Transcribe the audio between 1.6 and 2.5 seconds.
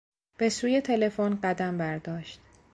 برداشت.